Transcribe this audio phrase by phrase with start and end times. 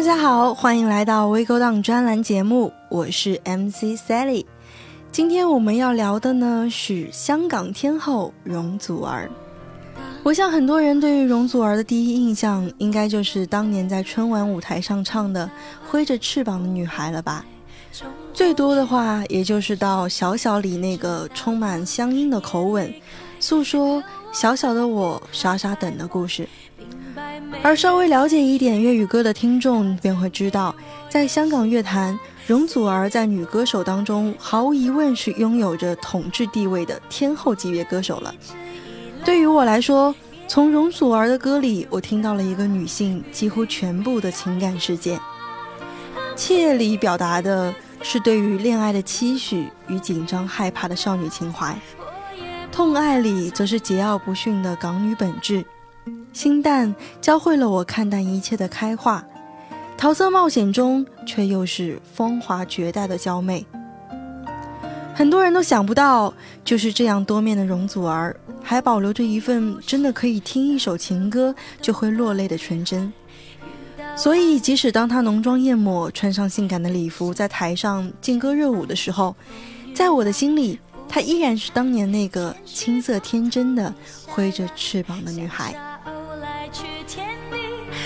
[0.00, 4.46] 大家好，欢迎来到微勾当专栏节目，我是 MC Sally。
[5.12, 9.30] 今天我们要聊的呢是香港天后容祖儿。
[10.22, 15.44] 我想很多人对于容祖儿的第一印象，应该就是当年在春晚舞台上唱的
[15.90, 17.44] 《挥着翅膀的女孩》了吧？
[18.32, 22.90] 最多的话，也就是到小小里那个充满乡音的口吻，
[23.38, 26.48] 诉说小小的我傻傻等的故事。
[27.62, 30.74] 而稍微了解一点粤语歌的听众便会知道，
[31.08, 38.34] 在香港乐坛，容祖儿在女歌手当中毫无疑问是拥有着统治地位的天后级别歌手了。
[39.24, 40.14] 对于我来说，
[40.48, 45.20] 从容祖儿的歌里，我听到了一个女性几乎全部的情感世界。
[46.36, 51.76] 切里表达的是对于恋爱的期许与紧张害怕的少女情怀，
[52.72, 55.64] 痛爱里则是桀骜不驯的港女本质。
[56.32, 59.24] 心淡教会了我看淡一切的开化，
[59.96, 63.66] 桃色冒险中却又是风华绝代的娇媚。
[65.14, 66.32] 很多人都想不到，
[66.64, 73.12] 就是这样多面的容祖儿，还保留着一份真的可以听一首情歌就会落泪的纯真。
[74.16, 79.34] 所以，即使当她浓妆艳抹，穿上性感的礼服，在台上劲歌热舞的时候，
[79.94, 83.92] 在我的心里，她依然是当年那个青涩天真的
[84.26, 85.74] 挥着翅膀的女孩。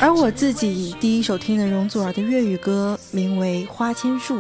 [0.01, 4.39] 而我自己第一首听的容祖儿的粤语歌，名为《花千树》。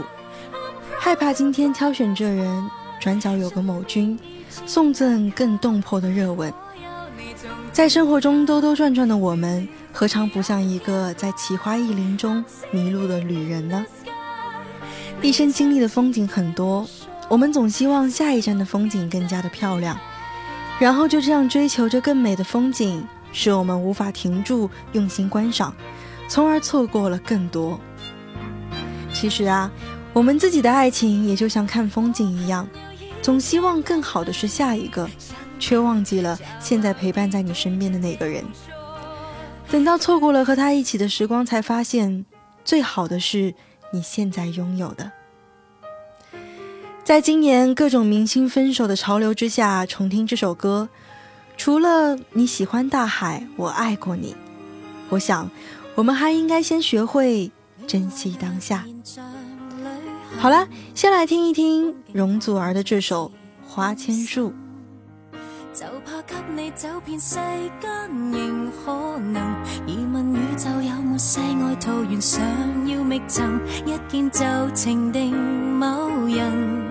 [0.98, 4.18] 害怕今天挑选这人，转角有个某君，
[4.66, 6.52] 送赠更动魄的热吻。
[7.72, 13.84] 在生活中兜兜转转的我们，何尝不像一个在奇花异林中迷路的旅人呢？
[15.22, 16.86] 一生经历的风景很多，
[17.28, 19.98] 我们总希望下一站的风景更加的漂亮，
[20.78, 23.06] 然后就这样追求着更美的风景。
[23.34, 25.74] 使我们无法停住用心观赏，
[26.28, 27.78] 从而错过了更多。
[29.12, 29.70] 其实啊，
[30.14, 32.66] 我们自己的爱情也就像看风景一样，
[33.20, 35.10] 总希望更好的是下一个，
[35.58, 38.42] 却忘记了现在陪伴在你身边的那个人。
[39.70, 42.24] 等到错过了和他一起的时光，才发现
[42.64, 43.54] 最好的是
[43.92, 45.10] 你现在拥有的。
[47.02, 50.88] 在今年各种明星分手的潮流之下，重听这首歌。
[51.56, 54.36] 除了你喜欢大海，我爱过你。
[55.08, 55.50] 我想，
[55.94, 57.50] 我们还应该先学会
[57.86, 58.84] 珍惜当下。
[60.38, 63.30] 好了，先来听一听容祖儿的这首
[63.70, 64.50] 《花千树》。
[65.72, 67.34] 就怕给你走遍世
[67.80, 67.90] 间，
[68.30, 69.42] 仍可能
[69.86, 72.40] 疑问宇宙有没世外桃源，想
[72.88, 73.44] 要觅寻
[73.84, 75.36] 一见就情定
[75.76, 76.84] 某人，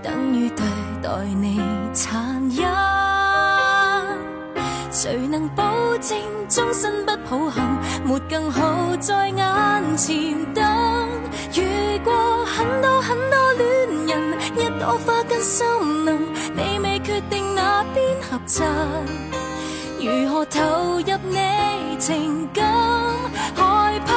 [0.00, 0.64] 等于对
[1.02, 1.60] 待你
[1.92, 3.07] 残忍。
[5.00, 5.62] 谁能保
[5.98, 7.64] 证终身不抱憾？
[8.04, 10.64] 没更好在眼前等。
[11.54, 15.64] 遇过很多很多恋人，一朵花跟森
[16.04, 16.18] 林，
[16.52, 18.66] 你未决定哪边合衬。
[20.00, 20.60] 如何投
[20.98, 22.66] 入你情感？
[23.54, 24.12] 害怕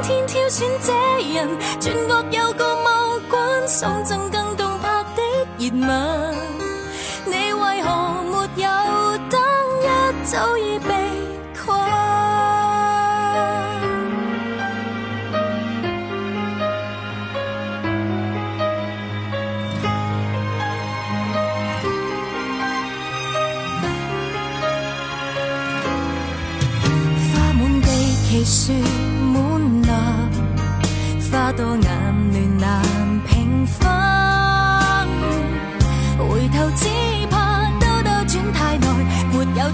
[0.00, 0.90] 今天挑选这
[1.34, 5.22] 人，转角有个某君送赠更动魄的
[5.58, 6.34] 热吻。
[7.26, 9.03] 你为何没有？
[10.24, 11.23] 早已被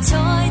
[0.00, 0.50] 没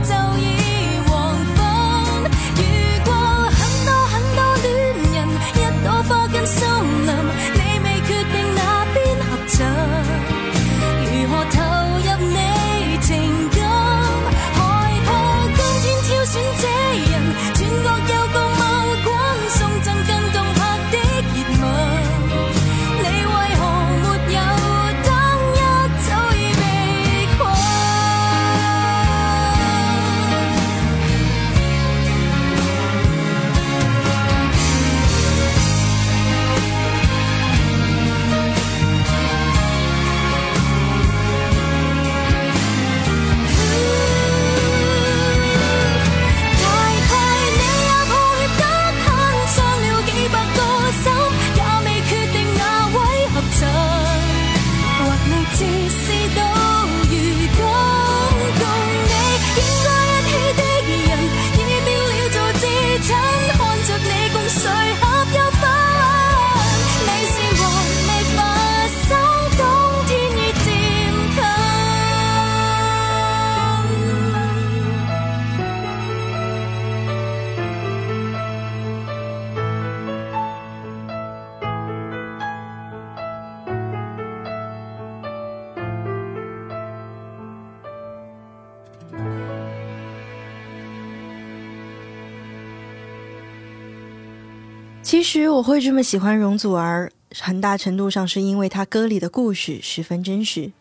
[95.09, 100.71] 其实我会这么喜欢容祖儿，很大程度上是因为她歌里的故事十分真实，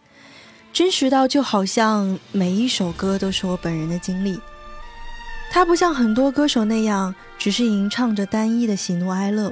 [0.71, 4.39] 真实到就好像每一首歌都是我本人的经历。
[5.51, 9.51] 她不像很多歌手那样，只是吟唱着单一的喜怒哀乐，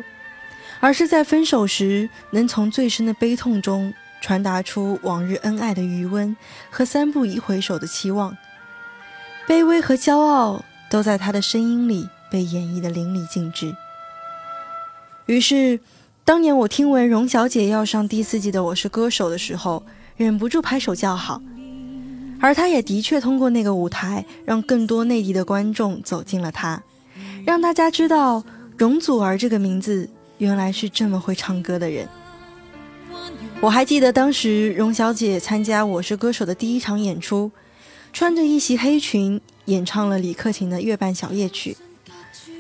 [0.79, 6.37] 而是在分手时能从最深的悲痛中传达出往日恩爱的余温
[6.69, 8.37] 和三步一回首的期望。
[9.49, 13.75] 卑微和骄傲都在她的声音里被演绎的淋漓尽致。
[15.27, 15.81] 于是，
[16.25, 19.83] 当年我听闻荣小姐要上第四季的《我是歌手》的时候，
[20.17, 21.43] 忍不住拍手叫好。
[22.39, 26.81] 而她也的确通过那个舞台，让更多内地的观众走进了她，
[27.45, 28.45] 让大家知道
[28.77, 30.09] 容祖儿这个名字
[30.39, 32.09] 原来是这么会唱歌的人。
[33.61, 37.51] 我还记得当时荣小姐参加《我是歌手》的第一场演出，
[38.13, 41.77] 穿着一袭黑裙，演唱了李克勤的《月半小夜曲》。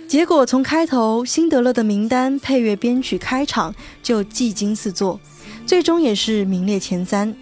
[0.08, 5.18] 结果从开头辛德勒的名单配乐编曲开场就技惊四座，
[5.66, 7.34] 最终也是名列前三。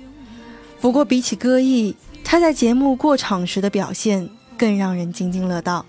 [0.81, 1.94] 不过比起歌艺，
[2.25, 5.84] 他在节目过场时的表现更让人津津乐道。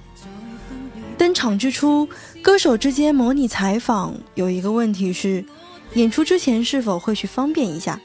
[1.18, 2.10] 登场之初，
[2.42, 5.46] 歌手之间模拟采访有一个问题是，
[5.94, 8.00] 演出之前是否会去方便一下？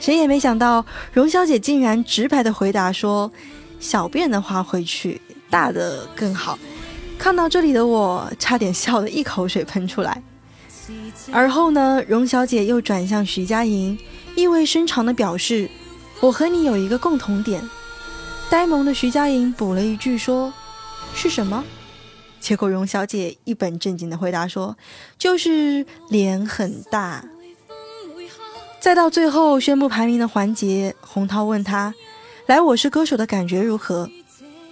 [0.00, 3.30] 谁也没想到，荣小姐竟然直白的回答说
[3.78, 6.58] ：“小便的话会去，大的更好。”
[7.22, 10.20] 看到这里的我，差点笑得一口水喷出来。
[11.30, 13.96] 而后呢，荣小姐又转向徐佳莹，
[14.34, 15.70] 意味深长地表示
[16.18, 17.62] ：“我和你有一个共同点。”
[18.50, 20.52] 呆萌的徐佳莹补了一句说
[21.14, 21.62] ：“是什么？”
[22.40, 24.76] 结果荣小姐一本正经地回答说
[25.16, 27.24] ：“就是脸很大。”
[28.80, 31.94] 再到最后宣布排名的环节，洪涛问她
[32.46, 34.10] ：“来我是歌手的感觉如何？”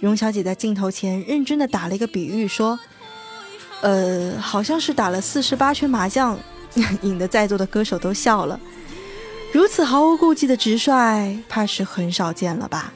[0.01, 2.77] 荣小姐在镜头前认真的打了一个比喻，说
[3.81, 6.37] ：“呃，好像是打了四十八圈麻将，
[7.03, 8.59] 引得在座的歌手都笑了。
[9.53, 12.91] 如此毫无顾忌的直率，怕是很少见了吧？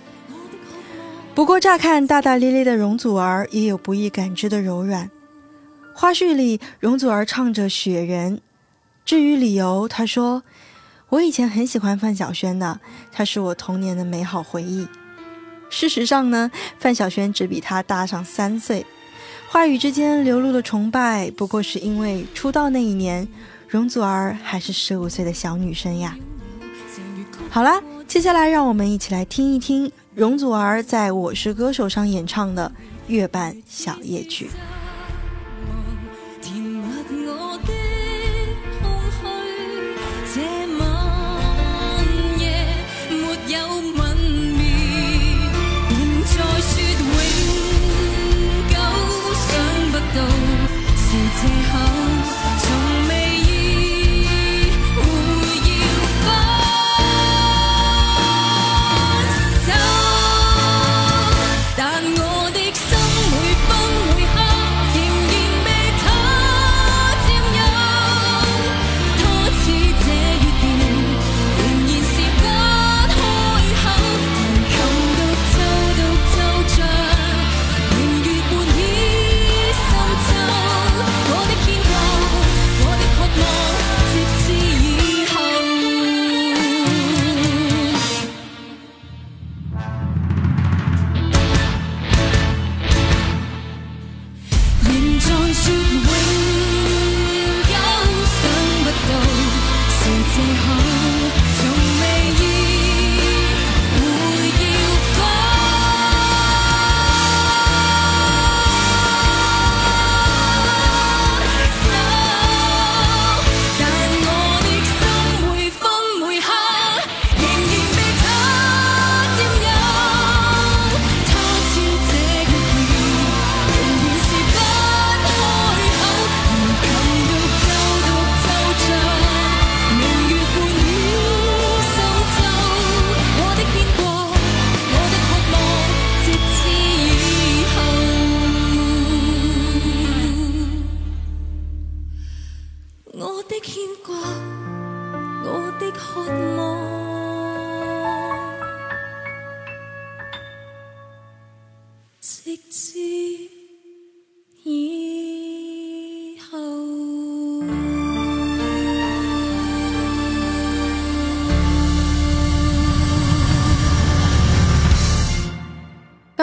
[1.36, 5.12] 不过乍看大大咧咧的容祖儿，也有不易感知的柔软。
[5.94, 8.38] 花絮里，容祖儿唱着《雪人》，
[9.06, 10.42] 至于理由，她说
[11.10, 12.80] ：‘我以前很喜欢范晓萱的，
[13.12, 14.88] 她是我童年的美好回忆。’”
[15.76, 16.50] 事实上呢，
[16.80, 18.86] 范晓萱只比她大上三岁，
[19.50, 23.28] 话语之间流露的崇拜，不过是因为出道那一年，
[23.68, 26.16] 容祖儿还是十五岁的小女生呀。
[27.50, 32.72] 好啦，接下来让我们一起来听一听容祖儿在我是歌手上演唱的
[33.12, 34.46] 《月半小夜曲》。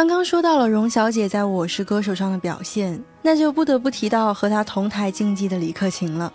[0.02, 6.32] 刚刚说到了荣小姐在我是歌手上的表现，那就不得不提到和她同台竞技的李克勤了。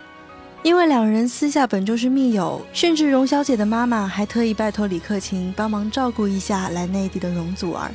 [0.62, 7.90] 因为两人私下本就是密友，甚至荣小姐的妈妈还特意拜托李克勤帮忙照顾一下来内地的容祖儿。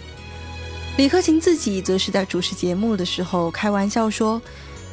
[0.98, 4.40] 李克勤自己则是在主持节目的时候开玩笑说：“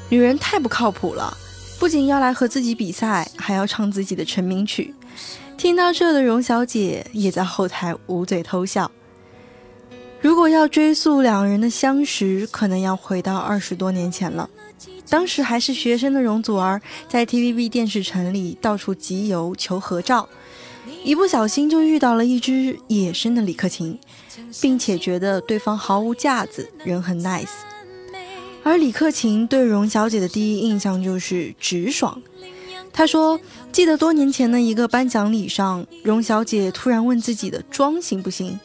[0.09, 1.37] 女人太不靠谱了，
[1.79, 4.95] 不仅要来和自己比赛，还要唱自己的成名曲。”
[5.59, 8.91] 听到这的荣小姐也在后台捂嘴偷笑。
[10.23, 14.49] 如果要追溯两人的相识，可能要回到二十多年前了。
[15.09, 20.29] 当时还是学生的容祖儿，在 TVB 电视城里到处集邮求合照，
[21.03, 23.99] 一不小心就遇到了一只野生的李克勤，
[24.61, 27.49] 并且觉得对方毫无架子，人很 nice。
[28.63, 32.23] 而李克勤对容小姐的第一印象就是直爽。
[32.93, 33.41] 他说
[33.73, 38.59] ：“记得多年前的一个颁奖礼上，容小姐突然问自己的妆行不行，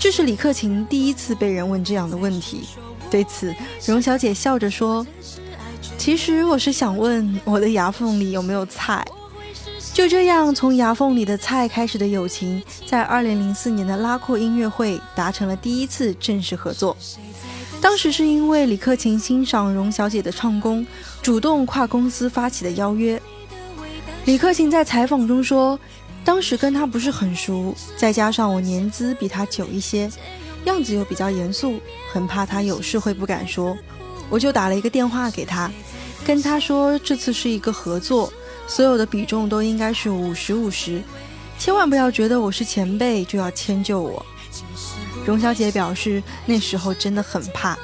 [0.00, 2.62] 这是李克勤第一次被人问这样的问题。
[3.10, 3.54] 对此，
[3.86, 5.06] 荣小姐笑着说。”
[5.98, 9.06] 其实我是想问，我的牙缝里有没有菜？
[9.92, 16.96] 就这样，从牙缝里的菜开始的友情，在二零零四年的拉阔音乐会达成了第一次正式合作。
[17.82, 20.86] 当时是因为李克勤欣赏荣小姐的唱功，
[21.20, 23.20] 主动跨公司发起的邀约。
[24.24, 25.78] 李克勤在采访中说，
[26.24, 30.10] 当时跟他不是很熟，再加上我年资比他久一些，
[30.64, 31.80] 样子又比较严肃，
[32.12, 33.76] 很怕他有事会不敢说，
[34.28, 35.70] 我就打了一个电话给他。
[36.24, 38.30] 跟他说，这次是一个合作，
[38.66, 41.02] 所有的比重都应该是五十五十，
[41.58, 44.24] 千万不要觉得我是前辈就要迁就我。
[45.24, 47.76] 荣小姐表示，那时候真的很怕，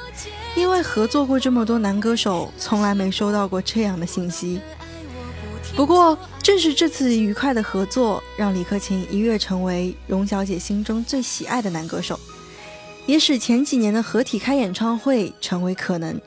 [0.55, 4.61] 因为合作过这么多男歌手，从来没收到过这样的信息。
[5.77, 12.19] 不过，正是这次愉快的合作，让李克勤一跃成为荣小姐心中最喜爱的男歌手，
[13.05, 16.19] 也使前几年的合体开演唱会成为可能。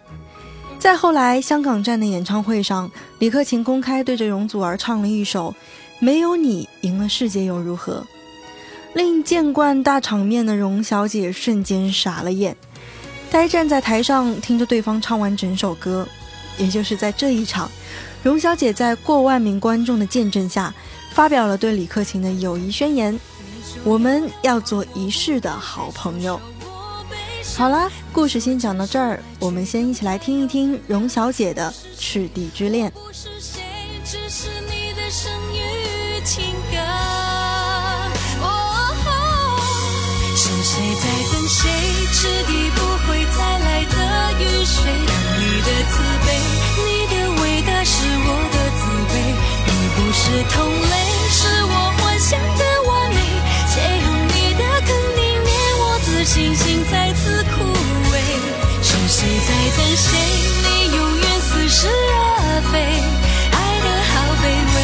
[0.78, 2.88] 再后来，香港站的演唱会上，
[3.19, 5.50] 李克勤公开对着容祖儿唱了一首
[5.99, 8.07] 《没有你，赢了世界又如何》，
[8.97, 12.57] 令见惯大场面的容小姐瞬间傻了眼，
[13.33, 16.07] 呆站在台上听着对方唱完整首歌。
[16.57, 17.71] 也就是在这一场，
[18.23, 20.75] 荣小姐在过万名观众的见证下，
[21.15, 23.19] 发表了对李克勤的友谊宣言
[23.83, 26.39] ：“我们要做一世的好朋友。”
[27.57, 32.91] 好啦，故事先讲到这儿，我们先一起来听一听荣小姐的《赤地之恋》。
[40.37, 41.69] 是谁在等谁？
[42.12, 43.97] 赤地不会再来的
[44.41, 44.77] 雨水，
[45.39, 45.93] 你的慈
[46.27, 46.29] 悲，
[46.77, 47.00] 你
[48.31, 49.15] 我的自卑，
[49.67, 50.23] 你不是
[50.55, 50.95] 同类，
[51.31, 53.19] 是我幻想的完美，
[53.75, 53.75] 借
[54.07, 57.67] 用你的肯定，连我自信心再次枯
[58.13, 58.15] 萎。
[58.83, 58.91] 是。
[59.11, 60.07] 谁在等谁？
[60.63, 62.79] 你永远似是而非，
[63.51, 64.45] 爱的好卑
[64.75, 64.77] 微，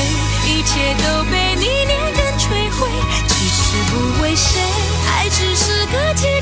[0.50, 2.78] 一切都被你连根摧毁。
[3.28, 4.60] 其实不为谁，
[5.06, 6.35] 爱只是个借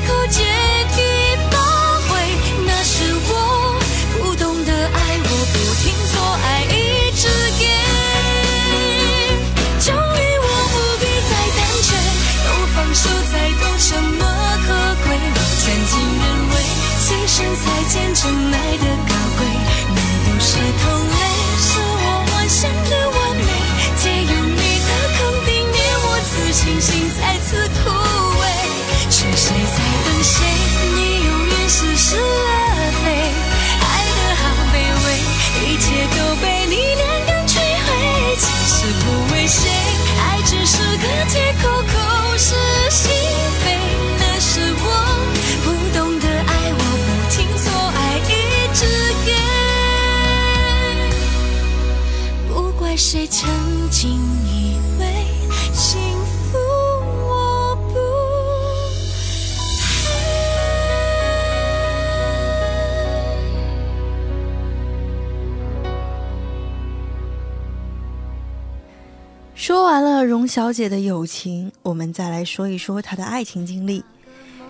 [70.47, 74.03] 小姐的友情，我们再来说一说她的爱情经历。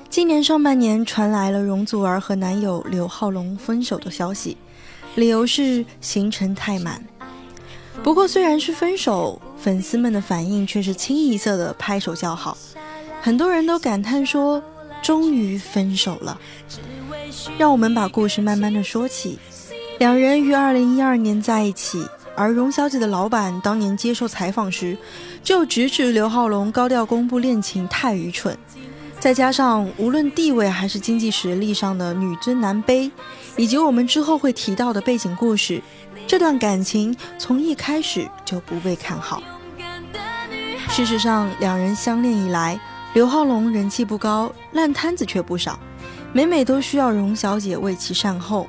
[0.10, 4.56] 今年上半年传来了容祖儿和男友刘浩龙分手的消息，
[5.16, 7.04] 理由是行程太满。
[8.04, 12.58] 不过，虽然是分手，粉丝们的反应却是清一色的拍手叫好，
[13.22, 14.62] 很多人都感叹说
[15.02, 16.40] ：“终于分手了。”
[17.58, 19.40] 让我们把故事慢慢的说起。
[19.98, 22.06] 两人于二零一二年在一起，
[22.36, 24.98] 而荣小姐的老板当年接受采访时，
[25.44, 28.58] 就直指刘浩龙高调公布恋情太愚蠢。
[29.20, 33.10] 再加上无论地位还是经济实力上的女尊男卑，
[33.56, 35.82] 以及我们之后会提到的背景故事，
[36.28, 39.42] 这段感情从一开始就不被看好。
[40.90, 42.80] 事实上，两人相恋以来，
[43.14, 45.80] 刘浩龙人气不高，烂摊子却不少，
[46.32, 48.68] 每每都需要荣小姐为其善后。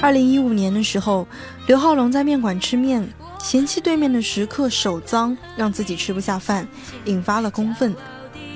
[0.00, 1.28] 二零一五年的时候，
[1.68, 3.08] 刘浩龙在面馆吃面，
[3.40, 6.66] 嫌弃对面的食客手脏，让自己吃不下饭，
[7.04, 7.94] 引发了公愤。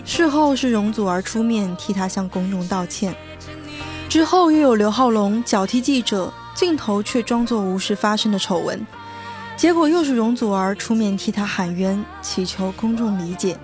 [0.05, 3.15] 事后是容祖儿出面替他向公众道歉，
[4.09, 8.85] 之后又有刘浩龙脚踢记者，镜头却装作无事发生的丑闻，
[9.57, 13.57] 结果又是容祖儿出面替他喊冤，祈求公众理解。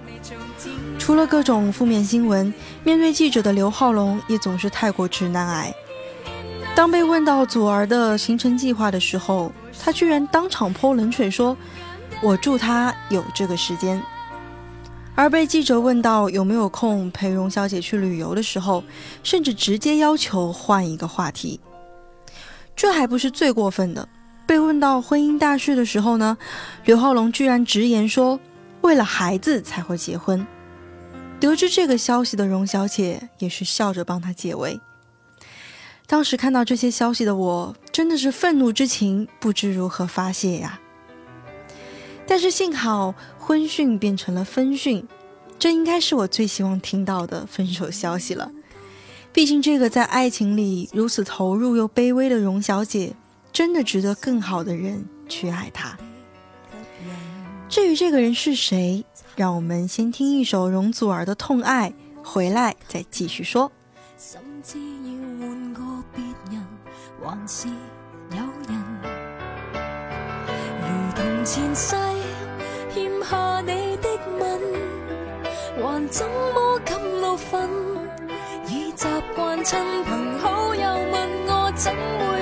[1.00, 5.74] 除了各种负面新闻，面对记者的刘浩龙也总是太过直男癌。
[6.74, 11.56] 当被问到祖儿的行程计划的时候，他居然当场泼冷水说
[12.22, 14.02] ：“我祝他有这个时间。”
[15.14, 18.82] 而被记者问到有没有空陪荣小姐去旅游的时候，
[19.22, 21.60] 甚至直接要求换一个话题。
[22.74, 24.08] 这还不是最过分的，
[24.46, 26.38] 被问到婚姻大事的时候呢，
[26.86, 28.40] 刘浩龙居然直言说
[28.80, 30.44] ：“为了孩子才会结婚。”
[31.38, 34.80] 得知这个消息的荣小姐也是笑着帮他解围。
[36.12, 40.78] 当时看到这些消息的我，真的是愤怒之情不知如何发泄呀。
[42.26, 45.08] 但是幸好婚讯变成了分讯，
[45.58, 48.52] 这应该是我最希望听到的分手消息了。
[49.32, 53.14] 毕竟这个在爱情里如此投入又卑微的荣小姐，
[53.50, 55.96] 真的值得更好的人去爱她。
[57.70, 59.02] 至于这个人是谁，
[59.34, 61.90] 让我们先听一首容祖儿的《痛爱》，
[62.22, 63.72] 回来再继续说。
[64.18, 65.80] 甚至要换个
[66.14, 66.64] 别人
[67.20, 67.68] 还是
[68.30, 68.36] 有
[68.68, 68.72] 人，
[70.80, 71.96] 如同前世
[72.92, 74.42] 欠下你的吻，
[75.82, 77.68] 还怎么敢怒愤？
[78.68, 81.14] 已习惯亲朋好友问
[81.48, 82.41] 我，怎会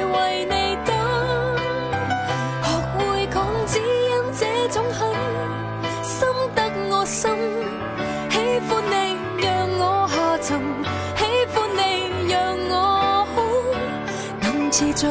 [14.81, 15.07] 持续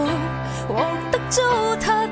[0.68, 0.80] 获
[1.12, 1.44] 得糟
[1.78, 2.09] 蹋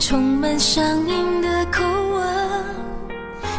[0.00, 2.64] 充满乡音的口吻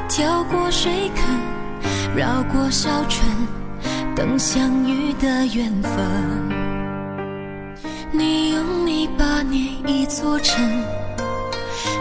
[0.09, 3.23] 跳过水坑绕过小村
[4.15, 5.91] 等相遇的缘分。
[8.11, 10.83] 你用泥巴捏一座城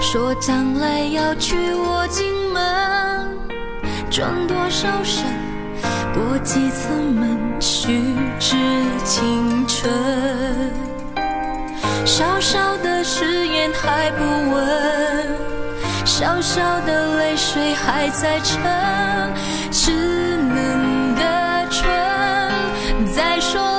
[0.01, 3.39] 说将来要娶我进门
[4.11, 5.23] 转多少身
[6.15, 8.03] 过几次门虚
[8.39, 8.57] 掷
[9.05, 10.90] 青春。
[12.05, 15.37] 小小的誓言还不稳
[16.05, 18.61] 小小的泪水还在撑
[19.71, 23.70] 稚嫩的唇在说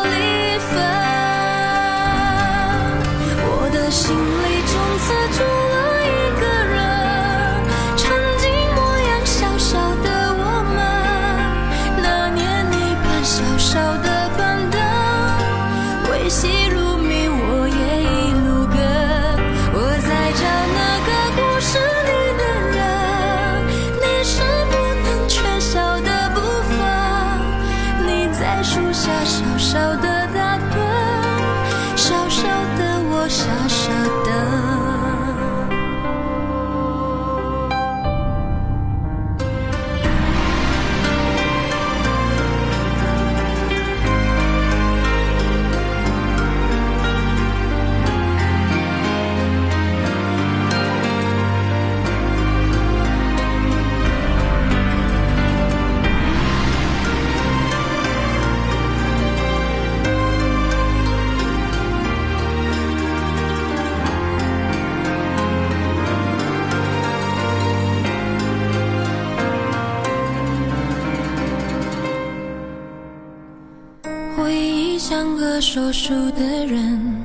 [75.12, 77.21] 像个说书的人，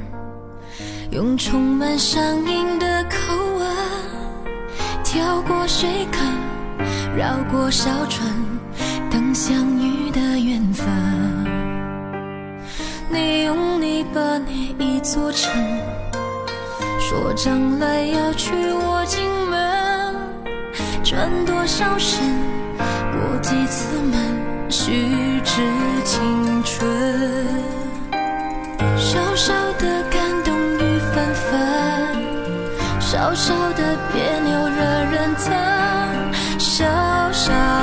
[1.12, 3.64] 用充满乡音的口吻，
[5.05, 6.20] 跳过水坑，
[7.16, 8.29] 绕过小船，
[9.09, 10.85] 等相遇的缘分。
[13.09, 15.49] 你用你巴捏一座城，
[16.99, 20.16] 说将来要娶我进门，
[21.05, 22.18] 转多少身，
[23.12, 24.46] 过几次门。
[24.79, 24.93] 虚
[25.43, 25.62] 掷
[26.05, 26.87] 青春，
[28.99, 31.59] 小小的感动雨纷纷，
[33.01, 35.51] 小小的别扭惹人疼，
[36.59, 36.85] 小
[37.33, 37.76] 小。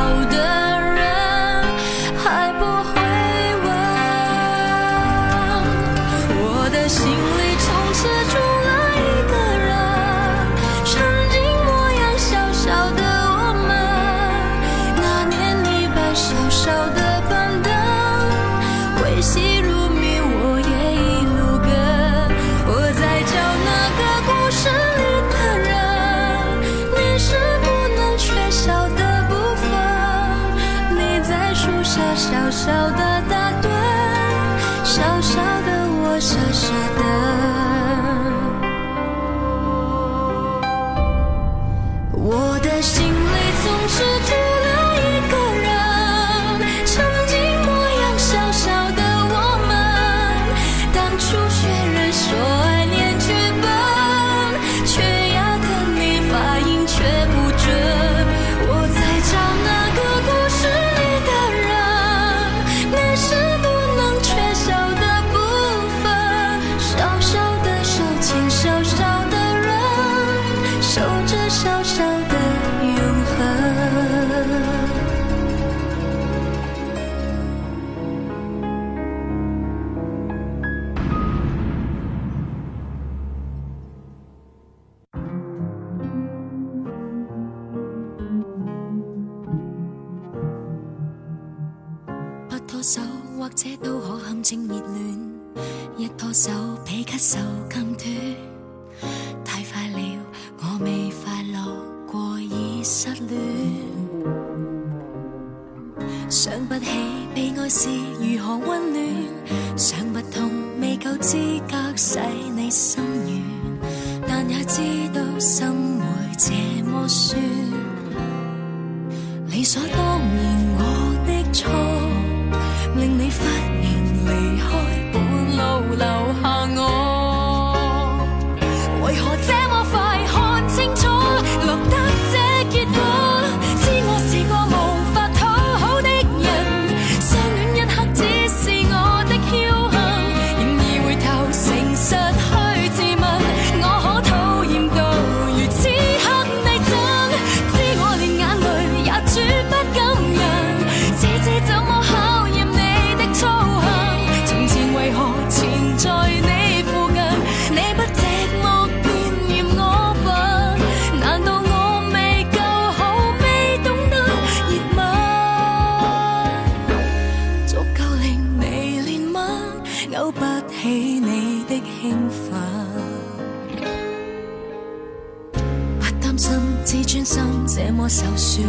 [178.03, 178.63] 這麼受損，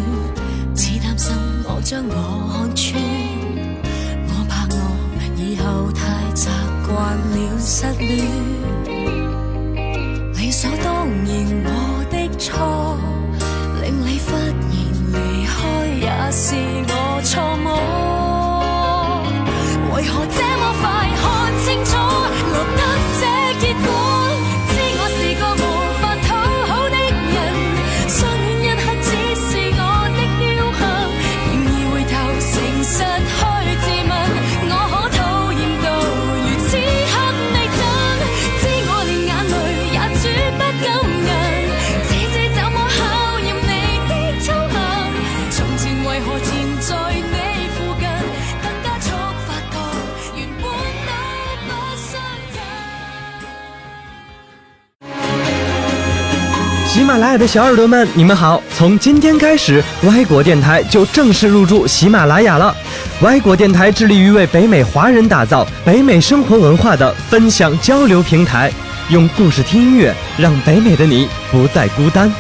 [0.76, 1.32] 只担心
[1.64, 3.02] 我将我看穿。
[4.28, 4.76] 我怕我
[5.36, 6.48] 以后太习
[6.86, 8.30] 惯了失恋，
[57.04, 58.62] 喜马拉雅的小耳朵们，你们好！
[58.74, 62.74] 从今天开始，歪果电台就正式入驻喜马拉雅了。
[63.20, 68.72] 歪果电台致力于为北美华人打造北美生活文化的分享交流平台，
[69.10, 72.32] 用故事听音乐，让北美的你不再孤单。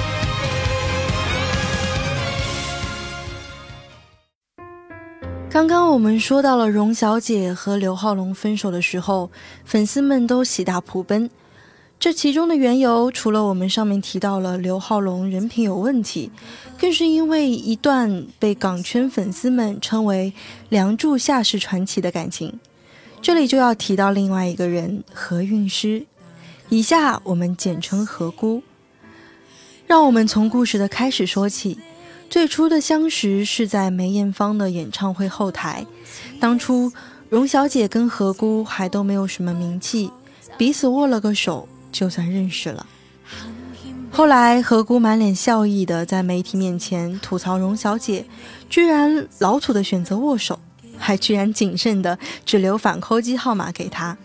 [5.50, 9.30] 刚刚我们说到了荣小姐和刘浩龙分手的时候，
[9.66, 11.28] 粉丝们都喜大普奔。
[12.00, 16.30] 这其中的缘由，除了我们上面提到了刘浩龙人品有问题，
[16.78, 20.34] 更是因为一段被港圈粉丝们称为
[20.68, 22.60] “梁祝夏世传奇”的感情。
[23.22, 26.04] 这里就要提到另外一个人何韵诗，
[26.68, 28.62] 以下我们简称何姑。
[29.86, 31.78] 让我们从故事的开始说起。
[32.28, 35.86] 最初的相识是在梅艳芳的演唱会后台，
[36.40, 36.92] 当初
[37.28, 40.10] 荣小姐跟何姑还都没有什么名气，
[40.58, 41.68] 彼此握了个手。
[41.94, 42.84] 就算认识了。
[44.10, 48.26] 后来何姑满脸笑意的在媒体面前吐槽荣小姐，
[48.68, 50.58] 居然老土的选择握手，
[50.98, 54.16] 还居然谨慎的只留反扣机号码给她。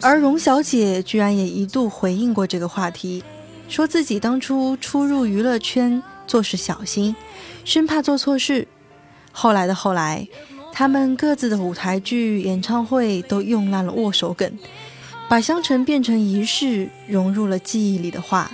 [0.00, 3.22] 而荣小姐居然也一度回应过这个话题，
[3.68, 7.14] 说自己当初初入娱乐圈，做事小心，
[7.64, 8.68] 生怕做错事。
[9.32, 10.28] 后来的后来，
[10.72, 14.56] 他们各自的舞台剧、演唱会都用烂了握手梗。
[15.28, 18.50] 把香橙变成仪式，融入了记忆里的话，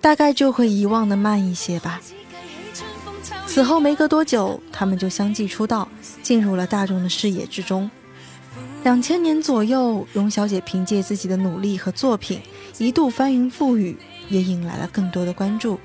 [0.00, 2.00] 大概就会遗忘的慢一些吧。
[3.46, 5.86] 此后没隔多久，他们就相继出道，
[6.22, 7.90] 进入了大众的视野之中。
[8.82, 12.40] 两千年左右，荣小姐凭借自己的努力和作品，
[12.78, 13.96] 一度翻云覆雨，
[14.28, 15.78] 也引来了更多的关注。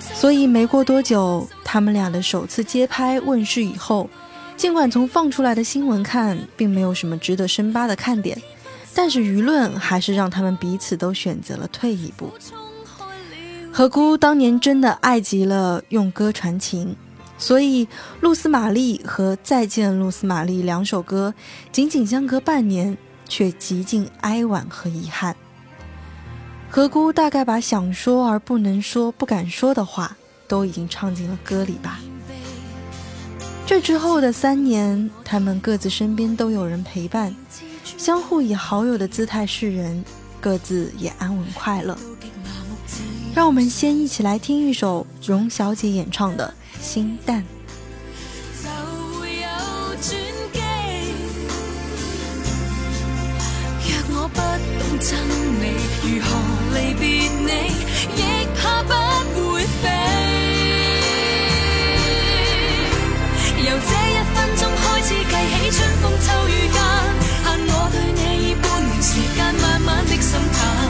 [0.00, 4.10] 所以没过多久，他们俩的首次街拍问世以后，
[4.56, 8.40] 尽管从放出来的新闻看，并没有什么值得深扒的看点。
[8.94, 12.30] 但是舆论还是让他们彼此都选择了退一步。
[13.72, 16.94] 何姑当年真的爱极了用歌传情，
[17.38, 17.86] 所以
[18.20, 21.32] 《露丝玛丽》和《再见露丝玛丽》两首歌
[21.72, 25.34] 仅仅相隔半年，却极尽哀婉和遗憾。
[26.68, 31.98] 何姑大概把想说而不能说、不敢说的话，都已经唱进了歌里吧。
[33.64, 37.34] 这之后的三年，他们各自身边都有人陪伴。
[37.84, 40.04] 相互以好友的姿态示人，
[40.40, 41.96] 各自也安稳快乐。
[43.34, 46.52] 让我们先一起来听一首容小姐演唱的
[46.84, 47.40] 《心淡》。
[53.88, 54.36] 若我不
[54.78, 55.18] 懂真
[55.62, 55.64] 理，
[56.02, 56.28] 如何
[56.74, 57.02] 离别
[57.40, 57.50] 你，
[58.16, 58.20] 亦
[58.60, 58.90] 怕不
[59.52, 59.88] 会飞。
[63.64, 65.32] 由这一分钟开始计起，
[65.70, 66.50] 春风秋雨
[67.54, 70.81] 但我对你已半年时间，慢慢的心淡。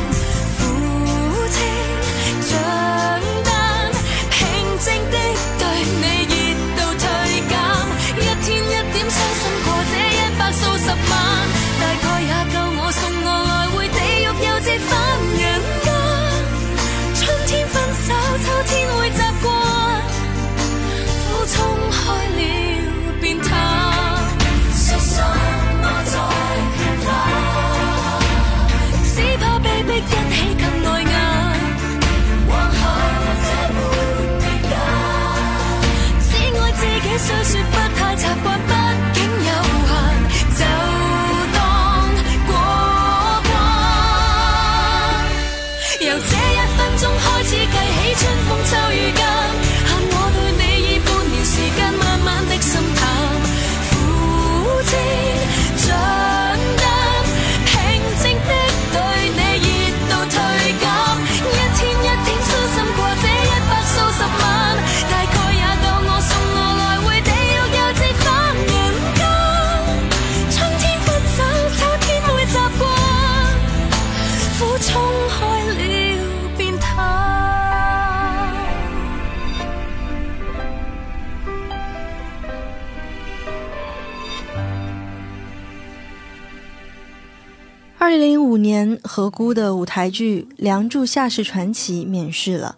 [89.14, 92.76] 何姑的舞台剧《梁祝夏世传奇》面世了，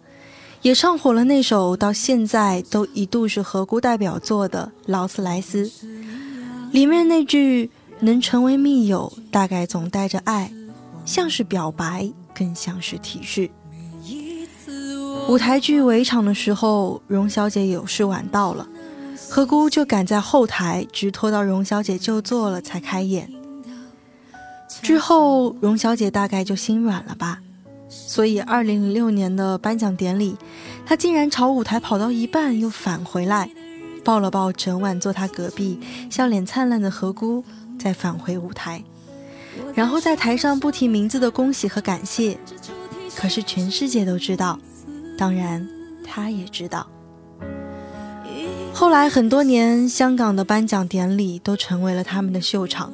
[0.63, 5.65] 也唱火了那首到现在都一度是何姑代表作的《劳斯莱斯》。
[6.73, 7.71] 里面那句
[8.01, 10.51] “能成为密友，大概总带着爱”，
[11.07, 13.49] 像是表白，更像是提示。
[15.29, 18.67] 舞台剧围场的时候，荣小姐有事晚到了，
[19.29, 23.31] 何姑就赶在后台，直拖到荣小姐就座了才开演。
[24.81, 27.39] 之后，荣小姐大概就心软了吧，
[27.89, 30.35] 所以二零零六年的颁奖典礼，
[30.85, 33.49] 她竟然朝舞台跑到一半又返回来，
[34.03, 37.43] 抱了抱整晚坐她隔壁、笑脸灿烂的何姑，
[37.79, 38.83] 再返回舞台，
[39.73, 42.37] 然后在台上不提名字的恭喜和感谢。
[43.15, 44.59] 可是全世界都知道。
[45.17, 45.65] 当然，
[46.05, 46.85] 他也知道。
[48.73, 52.91] 后来很多年，香港的颁奖典礼都成为了他们的秀场，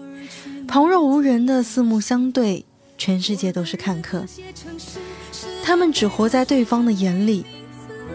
[0.72, 2.66] 旁若无人的四目相对，
[2.98, 4.24] 全世界都是看客。
[5.62, 7.46] 他们只活在对方的眼里，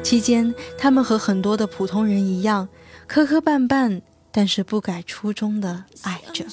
[0.02, 2.66] 期间他们和很多的普通人一样，
[3.06, 4.00] 磕磕绊绊，
[4.32, 6.46] 但是不改初衷的爱着。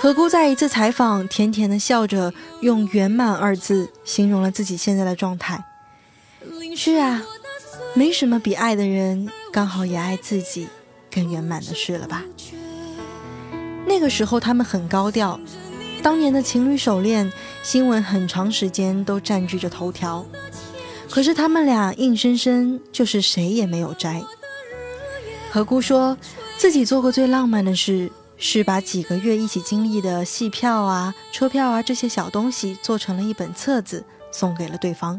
[0.00, 5.64] 何姑在一次采访，甜甜的笑着，用“圆满”二字形容了自己现在的状态。
[6.76, 7.24] 是啊，
[7.92, 10.68] 没什么比爱的人刚好也爱自己
[11.10, 12.22] 更圆满的事了吧？
[13.88, 15.40] 那个时候他们很高调，
[16.02, 20.24] 当年的情侣手链新闻很长时间都占据着头条，
[21.10, 24.22] 可是他们俩硬生生就是谁也没有摘。
[25.50, 26.16] 何姑说
[26.58, 35.18] 自己做过最浪漫的事是把几个月一起经历的戏票啊、车票啊这些小东西做成了一本册子，送给了对方。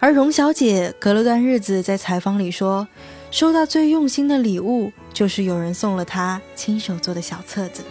[0.00, 2.88] 而荣小姐隔了段日子，在采访里说，
[3.30, 7.82] 收到最用心的礼物就是有人送了他亲手做的小册子。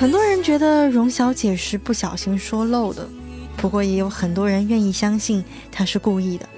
[0.00, 3.08] 很多人觉得荣小姐是不小心说漏的，
[3.56, 6.48] 不过也有很多人愿意相信她是故意的，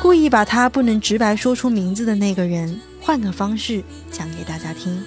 [0.00, 5.02] 故意把她不能直白说出名字的那个人换个方式讲给大家听。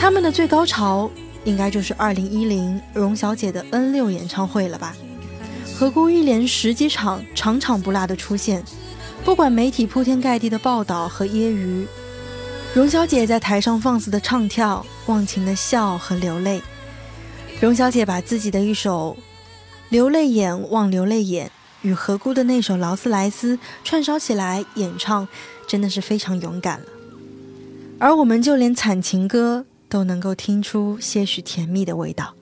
[0.00, 1.10] 他们的最高潮
[1.44, 4.96] 应该就是二零一零荣小姐的 N 六演唱会了吧？
[5.78, 8.64] 何故一连十几场，场场不落的出现，
[9.24, 11.86] 不管媒体铺天盖地的报道和揶揄，
[12.74, 16.60] 荣小姐在台上放肆的唱跳，忘情的笑和流泪。
[17.58, 19.16] 荣小姐把自己的一首
[19.88, 21.46] 《流泪眼望流泪眼》
[21.80, 25.26] 与何姑的那首《劳斯莱斯》串烧起来演唱，
[25.66, 26.86] 真的是非常勇敢了。
[27.98, 32.34] 而我们就连惨情歌都能够听出些许甜蜜的味道。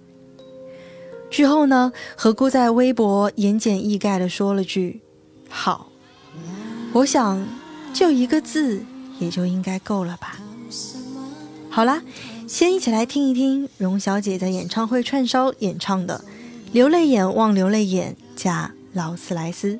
[1.31, 1.93] 之后呢？
[2.17, 5.01] 何姑在微博言简意赅地说了句
[5.49, 5.89] ：“好。”
[6.95, 7.47] 我想，
[7.95, 8.85] 就一个字，
[9.19, 10.39] 也就应该够了吧。
[11.71, 12.03] 好啦，
[12.47, 16.23] 先一起来听一听荣小姐在演唱会串烧演唱的
[16.73, 19.79] 《流泪眼望流泪眼》加劳斯莱斯。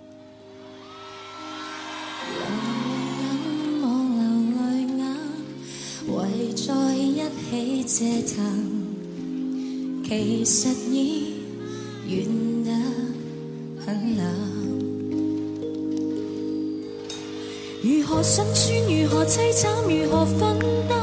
[10.13, 11.37] 其实已
[12.07, 12.71] 远得
[13.87, 14.52] 很冷。
[17.85, 20.57] 如何辛酸，如何凄惨，如何分
[20.89, 21.02] 担？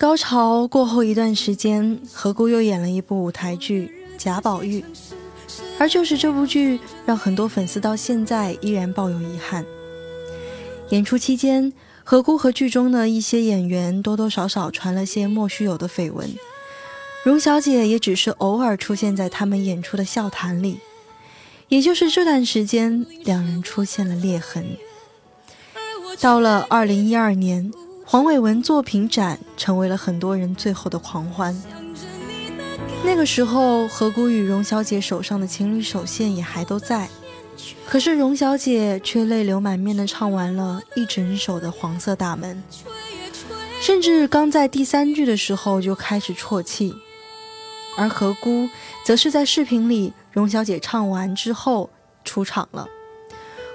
[0.00, 4.80] 高潮过后一段时间，何姑又演了一部舞台剧《贾宝玉》，
[5.78, 9.62] 而就是这部剧让很多粉丝到现在依然抱有遗憾。
[10.88, 11.70] 演出期间，
[12.02, 16.34] 何姑和剧中的一些演员多多少少传了些莫须有的绯闻，
[17.22, 20.80] 荣小姐也只是偶尔出现在他们演出的笑谈里。
[21.68, 24.64] 也就是这段时间，两人出现了裂痕。
[26.18, 27.70] 到了二零一二年。
[28.10, 31.56] 黄伟文作品展成为了很多人最后的狂欢。
[33.04, 37.08] 那个时候，何谷与荣小姐手上的情侣手线也还都在，
[37.86, 42.60] 可是荣小姐却泪流满面地唱完了一整首的《黄色大门》，
[43.80, 46.92] 甚至刚在第三句的时候就开始啜泣。
[47.96, 48.68] 而何姑
[49.04, 51.88] 则是在视频里，荣小姐唱完之后
[52.24, 52.88] 出场了。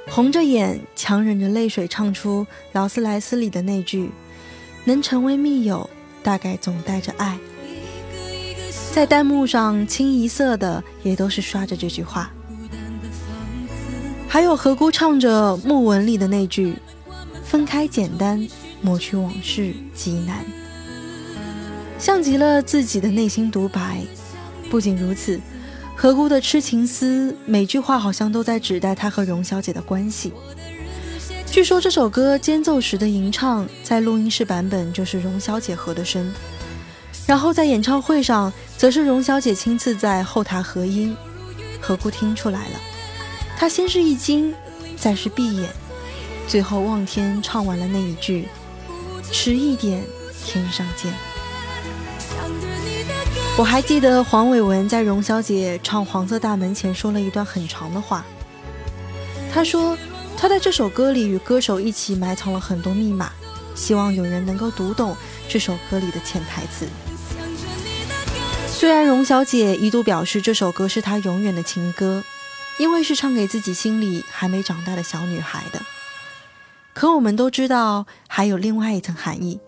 [0.09, 4.11] 红着眼，强忍着泪水，唱出《劳斯莱斯》里的那句
[4.85, 5.89] ：“能成为密友，
[6.23, 7.37] 大概总带着爱。”
[8.93, 12.31] 在弹幕上清一色的也都是刷着这句话。
[14.29, 16.75] 还有何姑唱着《木纹》里的那句
[17.43, 18.47] ：“分开简单，
[18.81, 20.45] 抹去往事极难。”
[21.99, 24.01] 像极了自己的内心独白。
[24.69, 25.39] 不仅如此。
[25.97, 30.33] 何姑的痴情思，每句话好像都在指代她和荣小姐的关系。
[31.55, 36.29] 据说这首歌间奏时的吟唱，在录音室版本就是荣小姐和的声，
[37.25, 41.15] 然后在演唱会上，则是荣小姐亲自在后台合音。
[41.79, 42.79] 何故听出来了，
[43.57, 44.53] 她先是一惊，
[44.97, 45.69] 再是闭眼，
[46.45, 48.49] 最后望天唱完了那一句
[49.31, 50.03] ：“迟一点，
[50.45, 51.13] 天上见。”
[53.57, 58.25] 我还记得黄伟文在荣小姐唱《黄色大门》前说了一段很长的话。
[59.53, 59.97] 他说，
[60.37, 63.31] 他在这首歌里与歌手一起埋藏了很多密码，
[63.73, 65.15] 希望有人能够读懂
[65.47, 66.85] 这首歌里的潜台词。
[68.67, 72.23] 虽然荣小姐一度表示这首歌是她永远的情歌，
[72.77, 75.81] 因为是唱给自己心里还没长大的小女孩的，
[76.93, 79.59] 可我们都知道还有另外一层含义，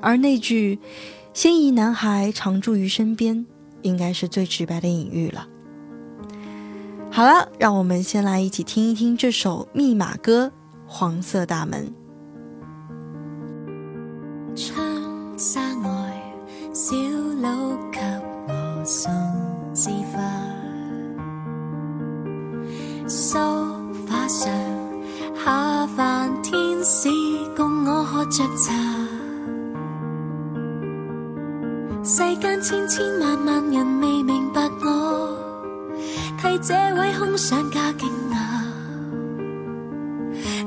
[0.00, 0.78] 而那句。
[1.34, 3.46] 心仪男孩常驻于身边，
[3.80, 5.48] 应该是最直白的隐喻了。
[7.14, 10.46] 好了，让我们先来一起听一听这首密码歌
[10.86, 11.92] 《黄色大门》。
[14.56, 14.82] 窗
[15.36, 16.32] 纱外，
[16.72, 16.96] 小
[17.42, 18.00] 佬给
[18.48, 19.12] 我送
[19.74, 20.22] 枝花，
[23.06, 23.36] 梳
[24.08, 24.50] 化上
[25.34, 27.10] 下凡天使
[27.54, 28.72] 共我喝着茶。
[32.02, 34.31] 世间千千万万人未明，
[36.62, 38.36] 这位空想家惊讶。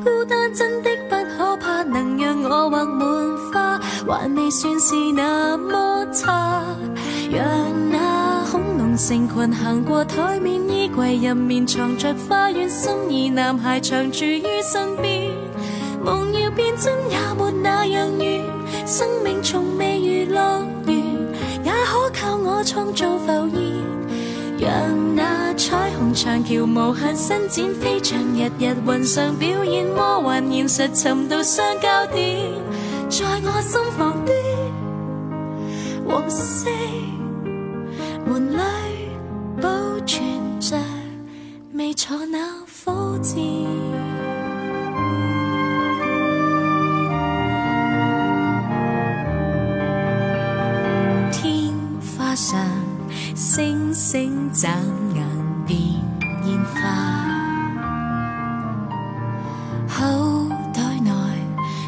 [0.03, 1.83] 孤单真的不可怕。
[1.83, 6.61] 能让我画满花，还未算是那么差。
[7.31, 7.45] 让
[7.89, 15.31] 那恐龙成群行过台面，衣柜入面藏着花园，心仪男孩长住于身边。
[16.03, 18.43] 梦要变真也没那样远，
[18.85, 20.97] 生命从未如乐园，
[21.63, 24.04] 也可靠我创造浮现。
[24.57, 32.53] 让那彩虹长桥无限伸展，飞翔日日云上表演，魔幻现实寻到相交点，
[33.09, 34.31] 在我心房的
[36.07, 36.69] 黄色
[38.25, 38.57] 门里
[39.61, 39.69] 保
[40.05, 40.77] 存着
[41.73, 44.04] 未坐那火箭。
[53.95, 54.67] 星眨
[55.13, 55.25] 眼
[55.65, 55.79] 变
[56.43, 56.81] 烟花，
[59.87, 60.03] 口
[60.73, 61.09] 袋内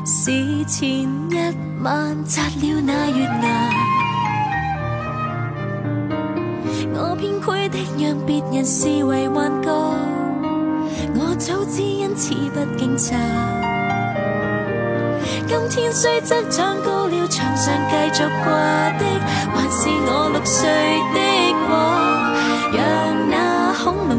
[0.06, 0.32] 是
[0.64, 3.74] 前一晚摘了那月牙，
[6.94, 9.70] 我偏亏的让别人视为幻觉，
[11.14, 13.18] 我早知因此不惊诧。
[15.46, 18.50] 今天虽则长高了，墙上继续挂
[18.94, 19.06] 的
[19.54, 20.70] 还是我六岁
[21.14, 21.57] 的。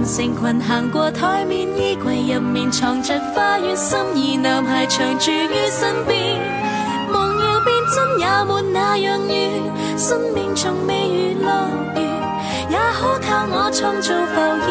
[0.09, 6.41] 成群行过台面，衣柜入面藏着花园，心仪男孩长住于身边。
[7.13, 9.63] 梦要变真也没那样远，
[9.99, 10.95] 生命从未
[11.35, 12.03] 如乐园，
[12.71, 14.67] 也可靠我创造浮现。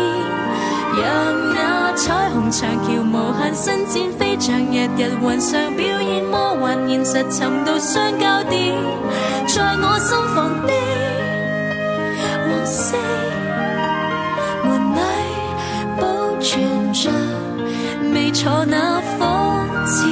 [0.97, 1.05] 让
[1.53, 7.77] 那彩虹长桥无限伸展，飞翔日日云上表演，魔幻现实寻到。
[7.77, 8.75] 相交点，
[9.47, 10.73] 在我心房的
[12.43, 12.97] 黄色
[16.47, 17.09] 里保存着
[18.13, 20.07] 未坐那火箭。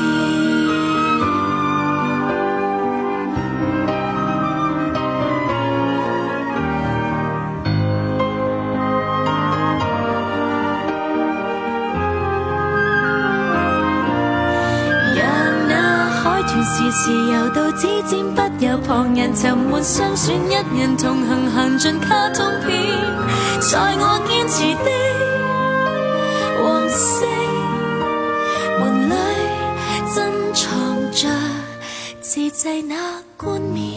[16.68, 22.76] 时时游到指尖，不由旁人沉闷，相选一人同行，行尽卡通片，
[23.62, 24.90] 在我坚持的
[26.98, 27.26] 色
[28.80, 29.14] 门里，
[30.16, 31.28] 珍藏着
[32.22, 33.95] 自制那冠冕。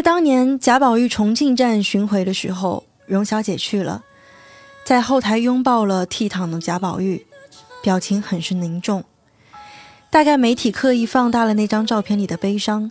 [0.00, 4.02] 在当年贾宝玉重庆站巡回的时候，荣小姐去了，
[4.82, 7.26] 在后台拥抱了倜傥的贾宝玉，
[7.82, 9.04] 表情很是凝重。
[10.08, 12.90] 大概媒体刻意放大了那张照片里的悲伤，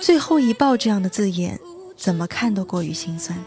[0.00, 1.60] 最后一抱这样的字眼，
[1.94, 3.38] 怎么看都过于心酸。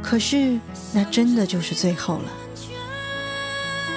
[0.00, 0.60] 可是
[0.92, 2.30] 那真的就是最后了。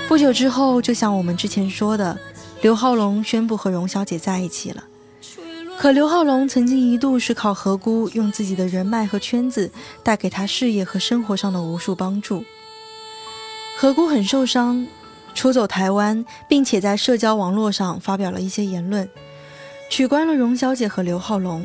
[0.07, 2.17] 不久之后，就像我们之前说的，
[2.63, 4.83] 刘浩龙宣布和荣小姐在一起了。
[5.77, 9.69] 可刘浩龙曾经一度是靠何姑用自己的人脉和圈子
[10.03, 12.43] 带给他事业和生活上的无数帮助。
[13.77, 14.87] 何姑很受伤，
[15.35, 19.07] 出走台湾，并且在社交网络上发表了一些言论，
[19.91, 21.63] 取关了荣小姐和刘浩龙。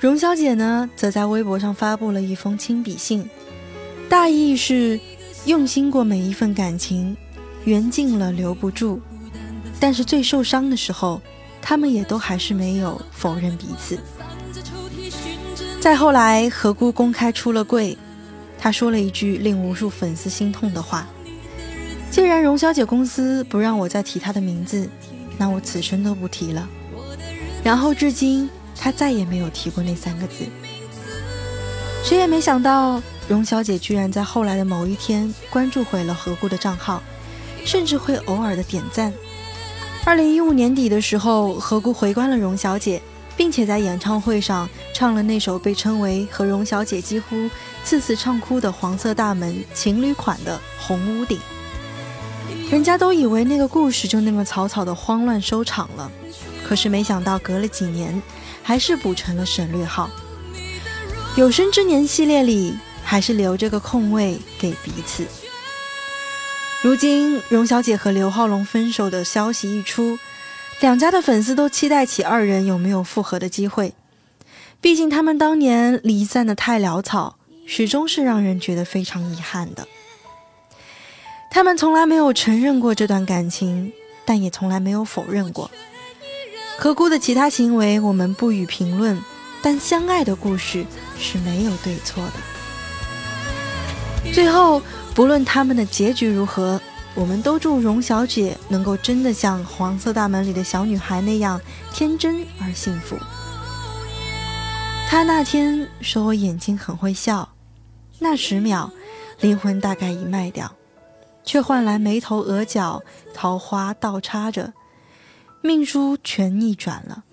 [0.00, 3.28] 荣小姐呢，则在微博上发布了一封亲笔信，
[4.08, 4.98] 大意是
[5.44, 7.16] 用心过每一份感情，
[7.64, 9.00] 缘尽了留不住，
[9.78, 11.20] 但是最受伤的时候。
[11.68, 13.98] 他们也都还是没有否认彼此。
[15.78, 17.98] 再后来，何姑公开出了柜，
[18.58, 21.06] 她说了一句令无数粉丝心痛的话
[22.10, 24.88] ：“既然荣小姐公司不让我再提她的名字，
[25.36, 26.66] 那我此生都不提了。”
[27.62, 30.46] 然后至今，她再也没有提过那三个字。
[32.02, 37.02] 谁也没想到，荣小姐居然在后来的某一天关注回了何姑的账号，
[37.66, 39.12] 甚至会偶尔的点赞。
[40.08, 43.02] 二零一五年底的时候，何故回关了荣小姐，
[43.36, 47.36] 并且在演唱会上唱了那首被称为和荣小姐几乎
[47.84, 51.38] 次次唱哭的《黄色大门》情侣款的《红屋顶》。
[52.72, 56.10] 人家都以为那个故事就那么草草的慌乱收场了，
[56.66, 58.22] 可是没想到隔了几年，
[58.62, 60.08] 还是补成了省略号。
[61.36, 65.26] 有生之年系列里，还是留着个空位给彼此。
[66.80, 70.16] 如今，荣小姐和刘浩龙分手的消息一出，
[70.80, 73.94] 两家的粉丝都期待起二人有没有复合的机会。
[74.80, 79.88] 毕竟他们当年离散的太潦草，始终是让人觉得非常遗憾的。
[81.50, 83.92] 他们从来没有承认过这段感情，
[84.24, 85.68] 但也从来没有否认过。
[86.78, 89.20] 何故的其他行为我们不予评论，
[89.60, 90.86] 但相爱的故事
[91.18, 92.34] 是没有对错的。
[94.32, 94.80] 最后，
[95.18, 96.80] 不论他们的结局如何，
[97.16, 101.60] 我们都祝荣小姐能够真的像《黄色大门》里的小女孩那样
[101.92, 103.16] 天真而幸福。
[105.08, 107.48] 她那天说我眼睛很会笑，
[108.20, 108.92] 那十秒，
[109.40, 110.72] 灵魂大概已卖掉，
[111.42, 113.02] 却换来眉头额角
[113.34, 114.72] 桃花倒插着。
[115.62, 117.24] 命书全逆转了。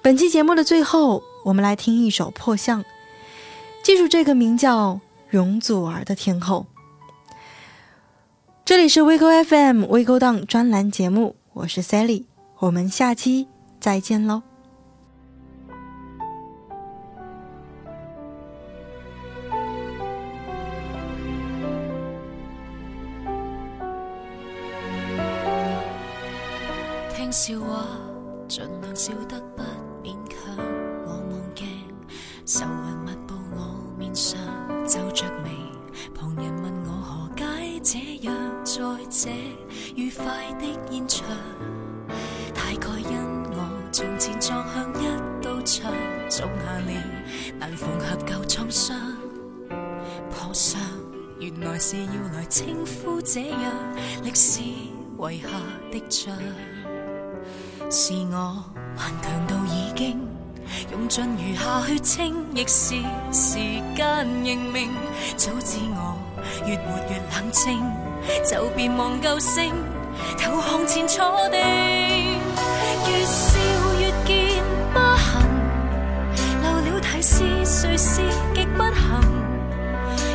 [0.00, 2.82] 本期节目的最后，我们来听一首《破相》，
[3.84, 4.98] 记住这个名叫
[5.28, 6.66] 容祖儿的天后。
[8.64, 12.24] 这里是微勾 FM 微勾档专栏节目，我是 Sally，
[12.58, 13.48] 我们下期
[13.80, 14.42] 再见喽。
[27.14, 27.54] 听笑
[34.88, 35.50] 皱着眉。
[36.14, 38.34] 旁人问我何解这样，
[38.64, 38.72] 在
[39.10, 39.30] 这
[39.94, 40.24] 愉快
[40.54, 41.26] 的现场，
[42.54, 43.12] 大概因
[43.52, 45.04] 我从前撞向一
[45.44, 45.92] 道墙，
[46.30, 46.92] 种下了
[47.58, 48.96] 难缝合旧创伤。
[50.30, 50.80] 破相，
[51.38, 52.66] 原来是要来称
[53.04, 53.60] 呼这样
[54.22, 55.48] 历史遗下
[55.92, 56.34] 的像。
[57.90, 58.64] 是我
[58.96, 60.18] 顽强到已经
[60.90, 62.94] 用尽余下血清，亦是
[63.32, 63.58] 时
[63.96, 64.06] 间
[64.44, 64.90] 认命。
[65.36, 66.16] 早知我
[66.66, 67.80] 越活越冷静，
[68.48, 69.74] 就别望救星，
[70.38, 71.58] 投向前坐定。
[73.06, 73.58] 越笑
[74.00, 74.62] 越见
[74.92, 75.42] 疤痕，
[76.62, 78.20] 留了提示谁是
[78.54, 79.20] 极不幸，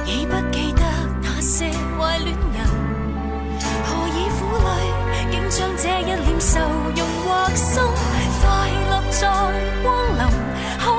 [0.06, 0.82] 已不记得
[1.22, 2.66] 那些坏恋人，
[3.84, 4.70] 何以苦泪
[5.32, 6.60] 竟将这一脸愁
[6.96, 7.04] 容。
[7.26, 7.82] 或心
[8.42, 8.44] 快
[8.90, 9.22] 乐在
[9.82, 10.03] 光，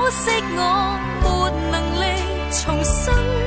[0.05, 3.44] 可惜我没能力重生。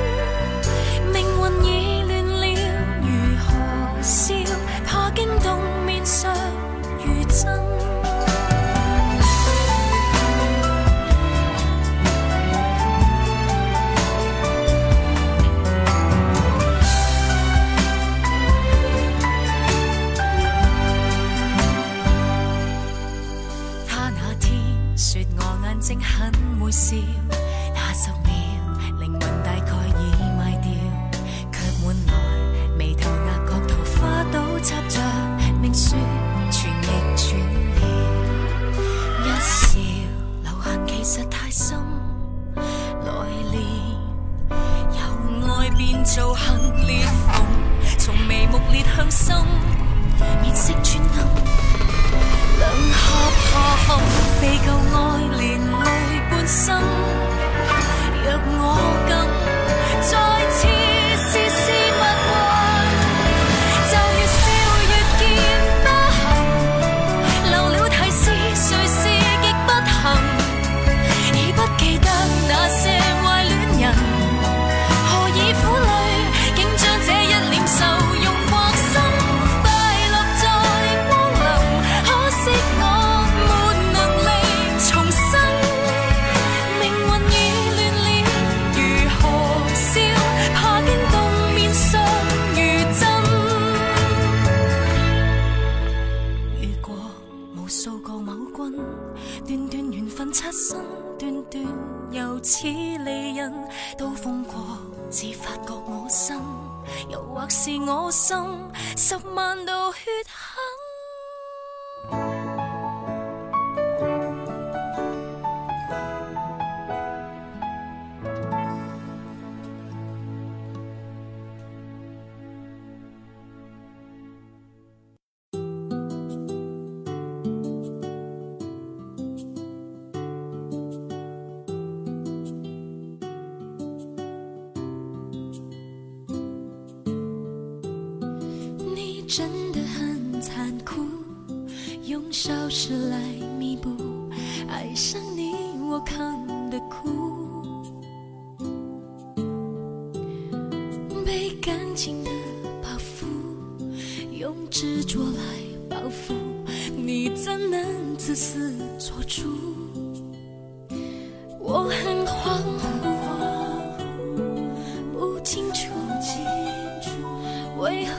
[54.41, 54.88] 被旧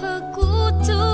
[0.00, 0.42] 和孤
[0.82, 1.09] 独。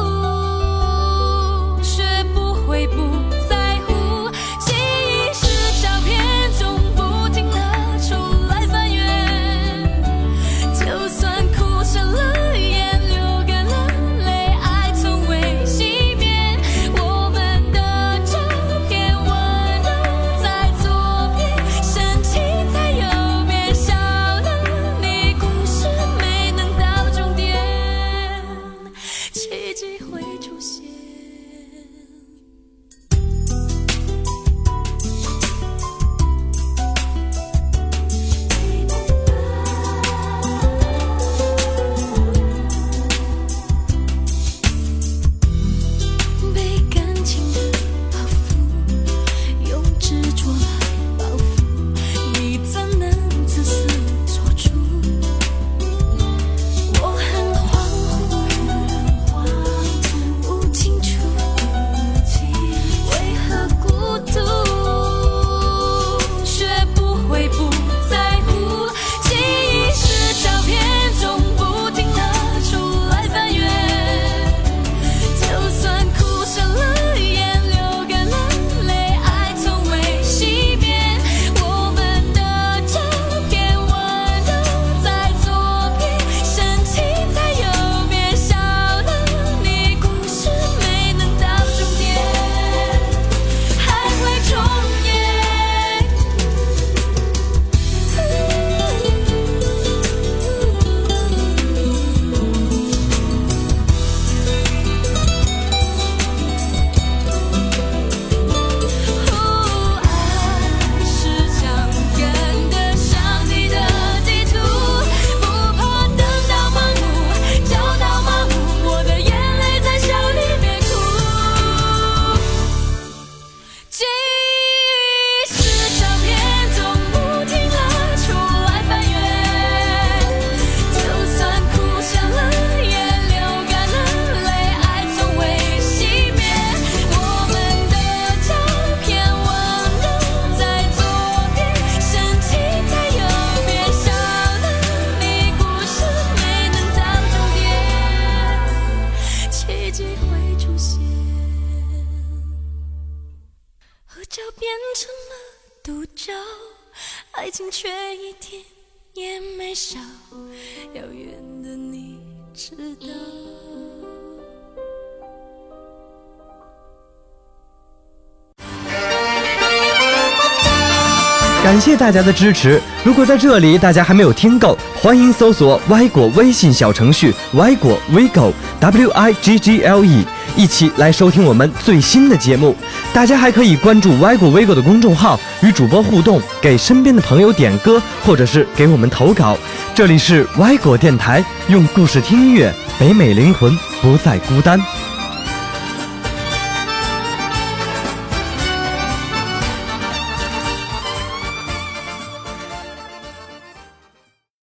[171.97, 172.81] 大家的支持。
[173.03, 180.25] 如果在这里大家还没有听够，欢迎搜索歪果微信小程序“歪果 vigo w i g g l e”，
[180.57, 182.77] 一起来收听我们最新的节目。
[183.13, 189.57] 大家还可以关注歪果 vigo 的公众号，与主播互动，给身边的朋友点歌，或者是给我们投稿。
[189.95, 194.79] 这里是歪果电台，用故事听音乐，北美灵魂不再孤单。